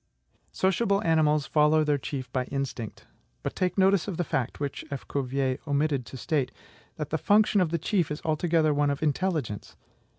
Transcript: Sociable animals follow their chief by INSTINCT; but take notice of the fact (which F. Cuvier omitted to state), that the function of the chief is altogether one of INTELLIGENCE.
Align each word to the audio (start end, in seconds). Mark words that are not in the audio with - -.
Sociable 0.51 1.03
animals 1.03 1.45
follow 1.45 1.83
their 1.83 1.99
chief 1.99 2.31
by 2.31 2.45
INSTINCT; 2.45 3.05
but 3.43 3.55
take 3.55 3.77
notice 3.77 4.07
of 4.07 4.17
the 4.17 4.23
fact 4.23 4.59
(which 4.59 4.83
F. 4.89 5.07
Cuvier 5.07 5.59
omitted 5.67 6.07
to 6.07 6.17
state), 6.17 6.51
that 6.95 7.11
the 7.11 7.19
function 7.19 7.61
of 7.61 7.69
the 7.69 7.77
chief 7.77 8.09
is 8.09 8.19
altogether 8.25 8.73
one 8.73 8.89
of 8.89 9.03
INTELLIGENCE. 9.03 9.75